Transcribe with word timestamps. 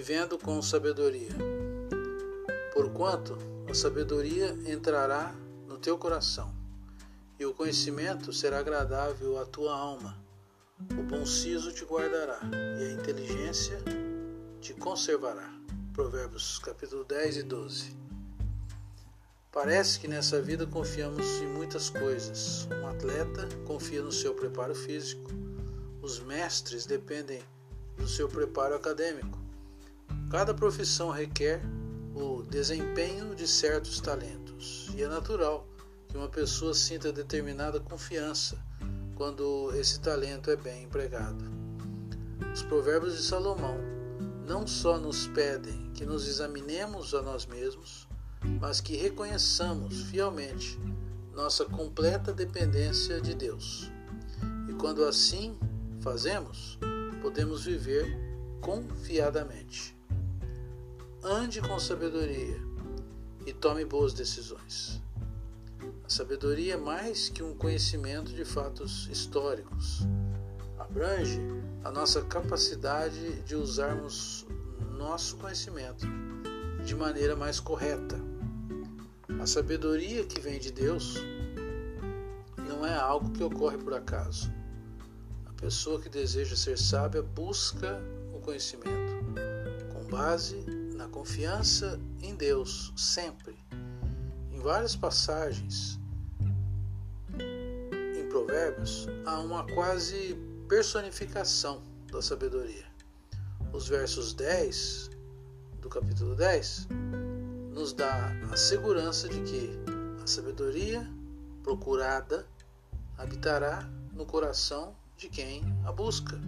vivendo 0.00 0.38
com 0.38 0.62
sabedoria. 0.62 1.28
Porquanto 2.72 3.36
a 3.68 3.74
sabedoria 3.74 4.56
entrará 4.64 5.34
no 5.68 5.76
teu 5.76 5.98
coração, 5.98 6.50
e 7.38 7.44
o 7.44 7.52
conhecimento 7.52 8.32
será 8.32 8.60
agradável 8.60 9.38
à 9.38 9.44
tua 9.44 9.76
alma. 9.76 10.16
O 10.98 11.02
bom 11.02 11.26
siso 11.26 11.70
te 11.74 11.84
guardará, 11.84 12.40
e 12.80 12.84
a 12.86 12.92
inteligência 12.92 13.78
te 14.58 14.72
conservará. 14.72 15.52
Provérbios 15.92 16.58
capítulo 16.60 17.04
10 17.04 17.36
e 17.36 17.42
12. 17.42 17.94
Parece 19.52 20.00
que 20.00 20.08
nessa 20.08 20.40
vida 20.40 20.66
confiamos 20.66 21.42
em 21.42 21.46
muitas 21.46 21.90
coisas. 21.90 22.66
Um 22.72 22.86
atleta 22.86 23.46
confia 23.66 24.00
no 24.00 24.10
seu 24.10 24.32
preparo 24.32 24.74
físico, 24.74 25.30
os 26.00 26.20
mestres 26.20 26.86
dependem 26.86 27.42
do 27.98 28.08
seu 28.08 28.30
preparo 28.30 28.74
acadêmico. 28.74 29.49
Cada 30.30 30.54
profissão 30.54 31.10
requer 31.10 31.60
o 32.14 32.44
desempenho 32.44 33.34
de 33.34 33.48
certos 33.48 34.00
talentos, 34.00 34.88
e 34.94 35.02
é 35.02 35.08
natural 35.08 35.66
que 36.06 36.16
uma 36.16 36.28
pessoa 36.28 36.72
sinta 36.72 37.12
determinada 37.12 37.80
confiança 37.80 38.56
quando 39.16 39.74
esse 39.74 39.98
talento 39.98 40.48
é 40.48 40.54
bem 40.54 40.84
empregado. 40.84 41.44
Os 42.54 42.62
provérbios 42.62 43.16
de 43.16 43.24
Salomão 43.24 43.76
não 44.46 44.68
só 44.68 44.98
nos 44.98 45.26
pedem 45.26 45.90
que 45.94 46.06
nos 46.06 46.28
examinemos 46.28 47.12
a 47.12 47.22
nós 47.22 47.44
mesmos, 47.44 48.06
mas 48.60 48.80
que 48.80 48.96
reconheçamos 48.96 50.02
fielmente 50.02 50.78
nossa 51.34 51.64
completa 51.64 52.32
dependência 52.32 53.20
de 53.20 53.34
Deus. 53.34 53.90
E 54.68 54.74
quando 54.74 55.04
assim 55.04 55.58
fazemos, 56.00 56.78
podemos 57.20 57.64
viver 57.64 58.16
confiadamente. 58.60 59.99
Ande 61.22 61.60
com 61.60 61.78
sabedoria 61.78 62.58
e 63.44 63.52
tome 63.52 63.84
boas 63.84 64.14
decisões. 64.14 65.02
A 66.02 66.08
sabedoria 66.08 66.74
é 66.74 66.76
mais 66.78 67.28
que 67.28 67.42
um 67.42 67.54
conhecimento 67.54 68.32
de 68.32 68.42
fatos 68.42 69.06
históricos. 69.08 70.00
Abrange 70.78 71.38
a 71.84 71.90
nossa 71.90 72.22
capacidade 72.22 73.42
de 73.42 73.54
usarmos 73.54 74.46
nosso 74.96 75.36
conhecimento 75.36 76.06
de 76.86 76.96
maneira 76.96 77.36
mais 77.36 77.60
correta. 77.60 78.18
A 79.38 79.46
sabedoria 79.46 80.24
que 80.24 80.40
vem 80.40 80.58
de 80.58 80.72
Deus 80.72 81.16
não 82.66 82.86
é 82.86 82.94
algo 82.94 83.30
que 83.30 83.44
ocorre 83.44 83.76
por 83.76 83.92
acaso. 83.92 84.50
A 85.44 85.52
pessoa 85.52 86.00
que 86.00 86.08
deseja 86.08 86.56
ser 86.56 86.78
sábia 86.78 87.20
busca 87.20 88.00
o 88.32 88.40
conhecimento 88.40 89.20
com 89.92 90.02
base 90.08 90.79
na 91.00 91.08
confiança 91.08 91.98
em 92.20 92.34
Deus, 92.34 92.92
sempre. 92.94 93.58
Em 94.52 94.60
várias 94.60 94.94
passagens 94.94 95.98
em 97.38 98.28
Provérbios 98.28 99.06
há 99.24 99.40
uma 99.40 99.66
quase 99.72 100.38
personificação 100.68 101.82
da 102.12 102.20
sabedoria. 102.20 102.84
Os 103.72 103.88
versos 103.88 104.34
10 104.34 105.10
do 105.80 105.88
capítulo 105.88 106.34
10 106.34 106.88
nos 107.72 107.94
dá 107.94 108.30
a 108.52 108.56
segurança 108.58 109.26
de 109.26 109.40
que 109.40 109.70
a 110.22 110.26
sabedoria 110.26 111.10
procurada 111.62 112.46
habitará 113.16 113.88
no 114.12 114.26
coração 114.26 114.94
de 115.16 115.30
quem 115.30 115.62
a 115.86 115.92
busca. 115.92 116.38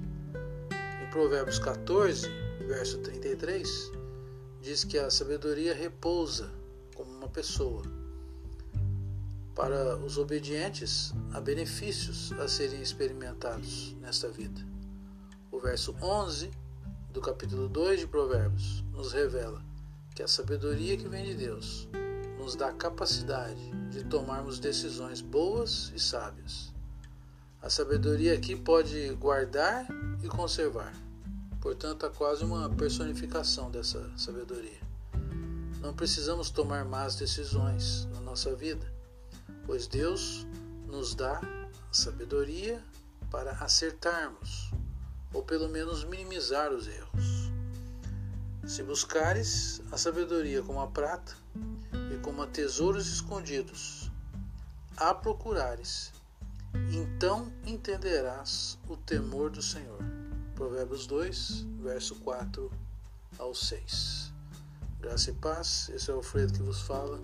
Em 1.03 1.11
Provérbios 1.11 1.59
14, 1.59 2.29
verso 2.67 2.99
33, 2.99 4.02
diz 4.63 4.85
que 4.85 4.97
a 4.97 5.11
sabedoria 5.11 5.75
repousa 5.75 6.49
como 6.95 7.11
uma 7.11 7.29
pessoa. 7.29 7.83
Para 9.57 9.97
os 9.97 10.17
obedientes, 10.17 11.13
há 11.33 11.41
benefícios 11.41 12.33
a 12.35 12.47
serem 12.47 12.81
experimentados 12.81 13.97
nesta 14.01 14.29
vida. 14.29 14.65
O 15.51 15.59
verso 15.59 15.97
11 16.01 16.49
do 17.11 17.21
capítulo 17.21 17.69
2 17.69 18.01
de 18.01 18.07
Provérbios 18.07 18.85
nos 18.93 19.13
revela 19.13 19.61
que 20.15 20.23
a 20.23 20.29
sabedoria 20.29 20.97
que 20.97 21.09
vem 21.09 21.25
de 21.25 21.35
Deus 21.35 21.89
nos 22.39 22.55
dá 22.55 22.73
capacidade 22.73 23.71
de 23.91 24.05
tomarmos 24.05 24.61
decisões 24.61 25.21
boas 25.21 25.93
e 25.95 25.99
sábias. 25.99 26.73
A 27.61 27.69
sabedoria 27.69 28.35
aqui 28.35 28.55
pode 28.55 29.13
guardar 29.15 29.87
e 30.23 30.29
conservar. 30.29 30.95
Portanto, 31.63 32.05
há 32.05 32.11
quase 32.11 32.45
uma 32.45 32.69
personificação 32.69 33.71
dessa 33.71 34.11
sabedoria. 34.19 34.81
Não 35.81 35.95
precisamos 35.95 36.51
tomar 36.51 36.85
más 36.85 37.15
decisões 37.15 38.05
na 38.13 38.21
nossa 38.21 38.53
vida, 38.57 38.93
pois 39.65 39.87
Deus 39.87 40.45
nos 40.89 41.15
dá 41.15 41.41
sabedoria 41.93 42.83
para 43.31 43.53
acertarmos, 43.53 44.73
ou 45.33 45.45
pelo 45.45 45.69
menos 45.69 46.03
minimizar 46.03 46.73
os 46.73 46.89
erros. 46.89 47.53
Se 48.67 48.83
buscares 48.83 49.81
a 49.93 49.97
sabedoria 49.97 50.63
como 50.63 50.81
a 50.81 50.89
prata 50.89 51.37
e 52.13 52.19
como 52.23 52.43
a 52.43 52.47
tesouros 52.49 53.07
escondidos, 53.07 54.11
a 54.97 55.15
procurares, 55.15 56.13
então 56.91 57.53
entenderás 57.65 58.77
o 58.89 58.97
temor 58.97 59.49
do 59.49 59.63
Senhor. 59.63 60.22
Provérbios 60.63 61.09
2, 61.09 61.67
verso 61.83 62.15
4 62.21 62.71
ao 63.37 63.53
6. 63.53 64.33
Graça 65.01 65.31
e 65.31 65.35
paz, 65.35 65.91
esse 65.93 66.09
é 66.09 66.15
o 66.15 66.19
Alfredo 66.19 66.53
que 66.53 66.63
vos 66.63 66.81
fala. 66.83 67.19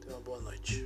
Tenha 0.00 0.16
uma 0.16 0.20
boa 0.20 0.40
noite. 0.40 0.84